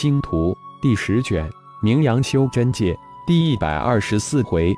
[0.00, 1.46] 星图》第十卷
[1.82, 2.94] 《名扬修真界》
[3.26, 4.74] 第一百二十四回，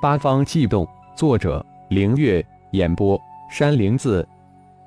[0.00, 0.88] 八方悸动。
[1.14, 2.42] 作者：凌月。
[2.70, 4.26] 演播：山灵子。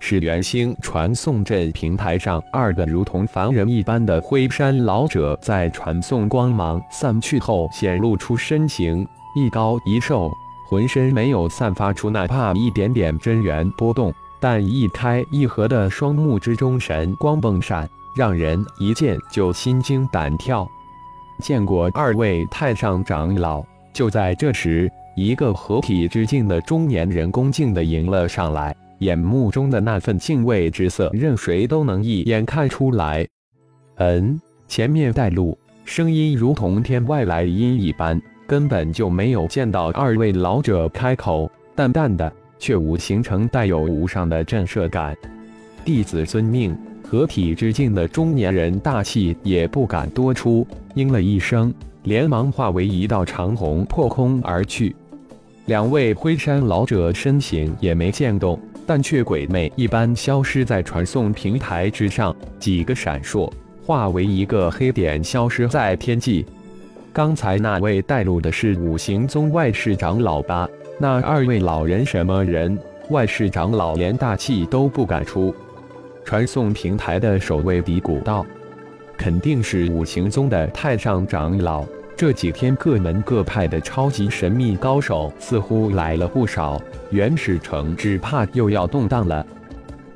[0.00, 9.06] 是元星传送阵平台上，二个如同凡人一般的灰山老者，在传送光芒散去后显露出身形，
[9.36, 10.28] 一高一瘦，
[10.68, 20.68] 浑身没有散发出哪怕一点点真元波动，但一开一合的双目之中神光迸闪，让人一见就心惊胆跳。
[21.40, 23.64] 见过二位太上长老。
[23.92, 28.74] 就在这时，一个合体之境的中年人恭敬地迎了上来。
[29.00, 33.26] 眼目中的那份敬畏之色，任谁都能一眼看出来。
[33.96, 45.16] 嗯，前面带路，声音如同天外来音一般，根本就没有见到二位老者开口，淡淡的，却无形成带有无上的震慑感。
[45.84, 46.78] 弟子遵命。
[47.12, 51.70] 合体之境的中年人大气也不敢多出，应了一声，
[52.04, 54.96] 连忙化为一道长虹破空而去。
[55.66, 58.58] 两位灰山老者身形也没见动。
[58.86, 63.52] 但却鬼魅一般消失在传送平台之上，几个闪烁，
[63.84, 66.46] 化为一个黑点，消失在天际。
[67.12, 70.66] 刚才那位带路的是五行宗外世长老吧？
[70.98, 72.76] 那二位老人什么人？
[73.10, 75.54] 外世长老连大气都不敢出。
[76.24, 78.44] 传送平台的守卫嘀咕道
[79.16, 89.44] ：“肯定是五行宗的太上长老。”这几天各门各派的超级神秘高手似乎来了不少，原始城只怕又要动荡了。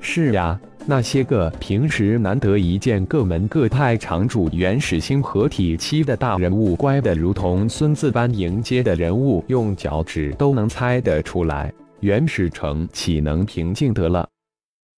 [0.01, 14.29] 是呀，那些个平时难得一见各门各派常驻原始星合体期的大人物，乖的如同孙子般迎接的人物，用脚趾都能猜得出来，原始城岂能平静得了？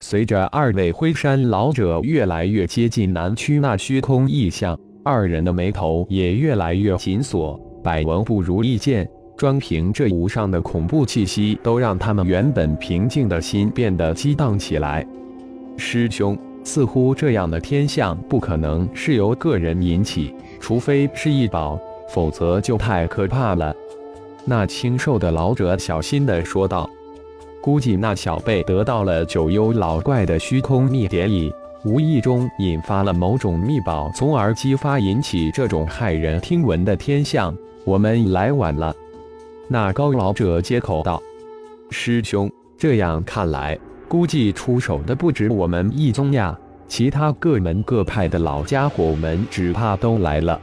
[0.01, 4.79] 随着二位灰山老者越来越接近南区那虚空异象。
[5.05, 9.09] 二人的眉头也越来越紧锁，百闻不如一见。
[9.37, 15.07] 专凭这无上的恐怖气息，都让他们原本平静的心变得激荡起来。
[15.77, 23.75] 师兄，似乎这样的天象不可能是由个人引起，除非是异宝，否则就太可怕了。
[24.45, 26.89] 那清瘦的老者小心地说道
[27.61, 31.53] ：“估计那小辈得到了九幽老怪的虚空秘典里。”
[31.85, 37.57] 无意中引发了某种秘宝，从而激发引起这种骇人听闻的天象。
[37.85, 38.93] 我们来晚了。
[39.69, 41.23] 那高老者接口道
[41.89, 46.59] ：“师兄，这样看来，估计出手的不止我们一宗呀，
[46.89, 50.61] 其他各门各派的老家伙们只怕都来了。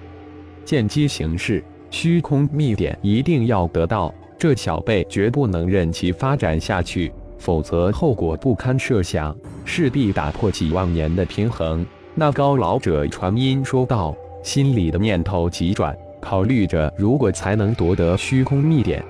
[0.65, 4.13] 见机行事，虚空秘典一定要得到。
[4.37, 9.35] 这小辈绝不能任其发展下去。”否则后果不堪设想，
[9.65, 11.85] 势必打破几万年的平衡。
[12.15, 19.03] 那高老者传音说道，心里的念头急转，考虑着如果才能夺得虚空秘典。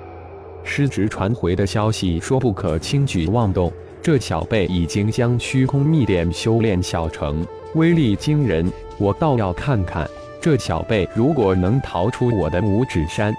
[0.63, 3.71] 师侄传回的消息说不可轻举妄动，
[4.01, 8.69] 这小辈已经将虚空秘典修炼小成，威力惊人。
[8.97, 10.09] 我倒要看看
[10.41, 13.33] 这小辈如果能逃出我的五指山。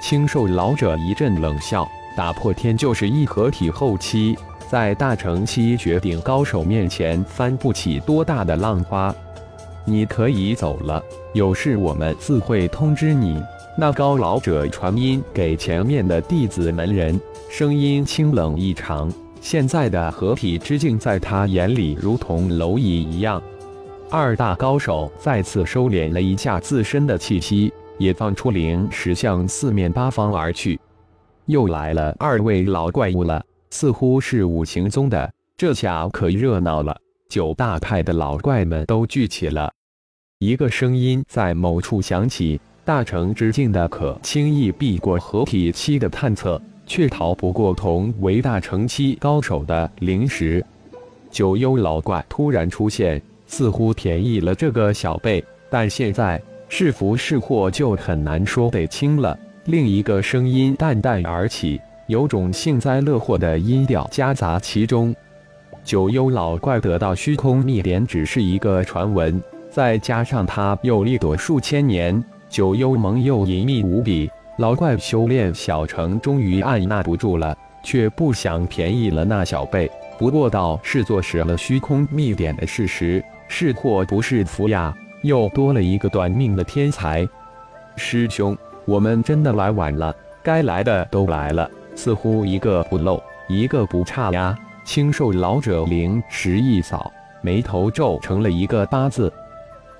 [0.00, 1.88] 清瘦老者一阵冷笑。
[2.16, 4.36] 打破天就是一合体后期，
[4.68, 9.14] 在大成期绝顶高手面前翻不起多大的浪花。
[9.84, 11.02] 你可以走了，
[11.32, 13.40] 有事我们自会通知你。
[13.78, 17.18] 那高老者传音给前面的弟子门人，
[17.48, 19.10] 声音清冷异常。
[19.40, 23.40] 现在的合体之境在他眼里如同蝼蚁一样。
[24.10, 30.80] 二大高手再次收敛了一下自身的气息，也放出灵石向四面八方而去。
[31.44, 36.96] 又来了二位老怪物了，似乎是五行宗的，这下可热闹了。
[37.28, 39.70] 九大派的老怪们都聚齐了。
[40.38, 50.64] 一个声音在某处响起：“大成之境的可轻易避过合体期的探测，却逃不过同为大成期高手的灵石。”
[51.30, 56.42] 九幽老怪突然出现，似乎便宜了这个小辈，但现在
[56.72, 59.36] 是福是祸就很难说得清了。
[59.64, 65.14] 另一个声音淡淡而起，有种幸灾乐祸的音调夹杂其中。
[65.82, 74.30] 九幽老怪得到虚空秘典只是一个传闻，再加上他又力躲数千年，九幽盟又隐秘无比。
[74.58, 83.22] 老怪修炼小成，终于按捺不住了，却不想便宜了那小辈，不过道是坐实了虚空秘典的事实。
[83.48, 87.28] 是祸不是福呀，又多了一个短命的天才，
[87.96, 88.56] 师兄。
[88.86, 94.58] 我们真的来晚了，该来的都来了，似乎一个不漏，一个不差呀。
[94.84, 97.12] 清瘦老者灵石一扫，
[97.42, 99.32] 眉头皱成了一个八字。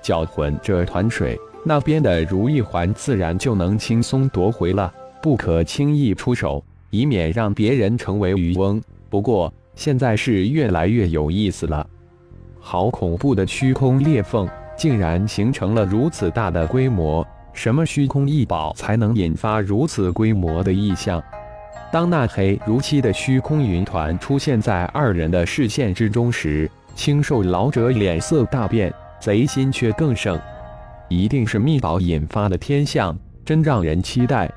[0.01, 4.91] 搅浑这团水，那边的如意环自然就能轻松夺回了。
[5.21, 8.81] 不可轻易出手，以免让别人成为渔翁。
[9.09, 11.85] 不过现在是越来越有意思了，
[12.59, 17.25] 好恐怖的虚空裂缝，竟然形成了如此大的规模。
[17.53, 21.21] 什么虚空异宝才能引发如此规模的异象？
[21.91, 30.39] 当那黑如漆的虚空云团出现在二人的视线之中时，青瘦老者脸色大变，贼心却更盛。
[31.09, 33.13] 一定是秘宝引发的天象，
[33.43, 34.49] 真让人期待。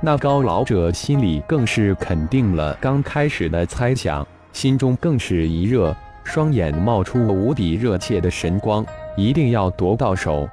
[0.00, 5.94] 那高老者心里更是肯定了刚开始的猜想，心中更是一热，
[6.24, 8.84] 双眼冒出无比热切的神光，
[9.16, 10.48] 一定要夺到手。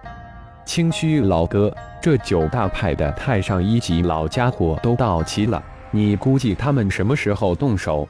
[0.65, 5.63] 清虚老哥，这九大派的太上一级老家伙都到齐了。
[5.91, 8.07] 你估计他们什么时候动手？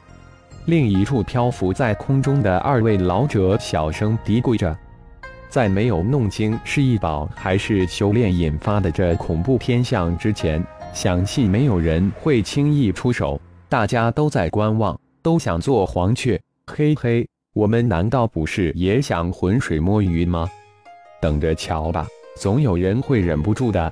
[0.65, 4.77] 另一处漂浮在空中的二位老者小声嘀咕着，
[5.47, 10.63] 在没有弄清是异宝还是修炼引发的这恐怖天象之前，
[10.93, 13.39] 相信没有人会轻易出手。
[13.69, 16.39] 大家都在观望，都想做黄雀。
[16.67, 17.27] 嘿嘿，
[17.59, 20.49] 我们难道不是也想浑水摸鱼吗？
[21.21, 22.07] 等着瞧吧，
[22.37, 23.91] 总有人会忍不住的。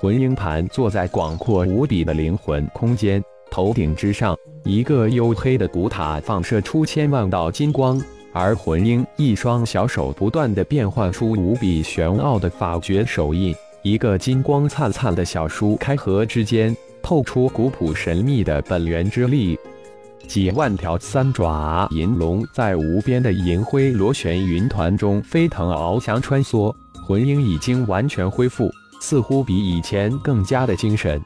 [0.00, 7.96] 魂婴盘坐在广阔无比的灵魂空间，头顶之上，一个黝黑的古塔放射出千万道金光，
[8.32, 19.56] 而魂婴一双小手不断的变换出无比玄奥的法诀手印，一个金光灿灿的小书开合之间，透出古朴神秘的本源之力。
[20.28, 26.74] 几万条三爪银龙在无边的银灰螺旋云团中飞腾翱翔穿梭，
[27.06, 28.70] 魂婴已经完全恢复。
[29.00, 31.18] 似乎比以前更加的精神，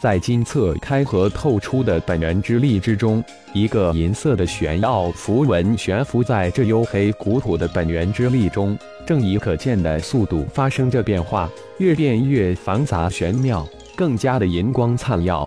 [0.00, 3.22] 在金色开合透出的本源之力之中，
[3.52, 8.74] 一个银色的玄奥符文悬浮在这黝黑古朴的本源之力中，
[9.06, 15.46] 正以可见的速度发生着变化，越变越繁杂玄妙，更加的银光灿耀。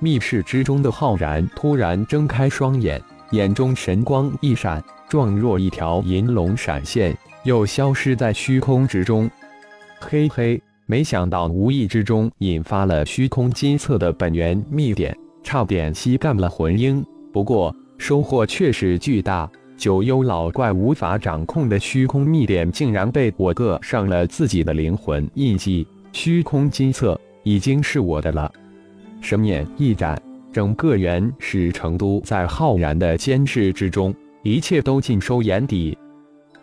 [0.00, 3.02] 密室之中的浩然突然睁开双眼，
[3.32, 9.30] 眼中神光一闪，状若一条银龙闪现，又消失在虚空之中。
[10.00, 10.60] 嘿嘿。
[10.90, 17.04] 没想到无意之中引发了虚空金色的本源秘典，差点吸干了魂婴。
[17.30, 19.46] 不过收获却是巨大，
[19.76, 25.86] 九幽老怪无法掌控的虚空秘典竟然被我刻上了自己的灵魂印记。
[26.10, 28.50] 虚空金色已经是我的了。
[29.20, 30.20] 神念一展，
[30.52, 35.96] 整个原始成都在浩然的监视之中，一切都尽收眼底。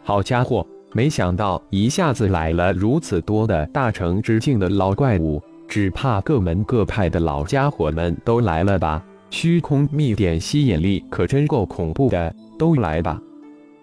[0.04, 0.66] 好家伙！
[0.94, 9.04] 没想到一下子来了如此多的大成之境的老怪物，只怕各门各派的老家伙们都来了吧？
[9.30, 13.22] 虚空秘典吸引力可真够恐怖的，都来吧！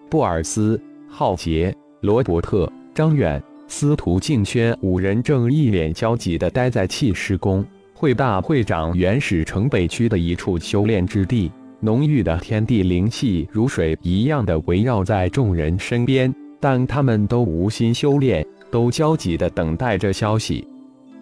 [0.09, 7.63] 布尔斯、浩杰、罗伯特、张远、司徒静轩五人正一脸焦急地待在气师宫
[8.03, 16.35] 会大会长原始城北区的一处修炼之地，浓郁的天地灵气如水一样的围绕在众人身边。
[16.59, 20.67] 但他们都无心修炼，都焦急地等待着消息。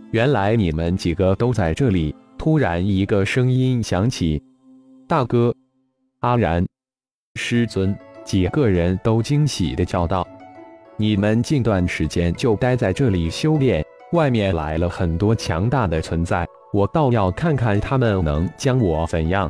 [0.09, 2.15] 原来你们几个都在这里。
[2.35, 4.41] 突然，一个声音响起
[5.07, 5.53] ：“大哥，
[6.21, 6.65] 阿然，
[7.35, 7.95] 师尊！”
[8.25, 10.27] 几个人都惊喜地叫道
[10.97, 19.49] ：“你们近段时间就待在这里修炼，外面来了很多强大的存在，我倒要看看他们能将我怎样。”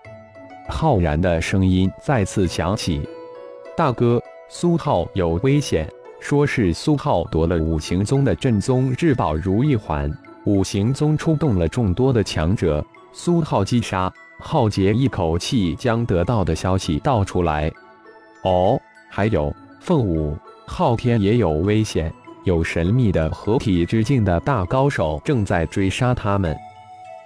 [0.70, 3.02] 浩然的声音再次响起
[3.76, 4.22] ：“大哥。”
[4.54, 5.88] 苏浩有危险，
[6.20, 10.12] 说是苏浩夺了五行宗的镇宗至宝如意环，
[10.44, 14.12] 五行宗出动了众多的强者，苏浩击杀。
[14.40, 17.72] 浩杰一口气将得到的消息道出来。
[18.44, 18.78] 哦，
[19.10, 20.36] 还有凤舞、
[20.68, 22.12] 昊天也有危险，
[22.44, 26.54] 有神秘的合体之境的大高手正在追杀他们。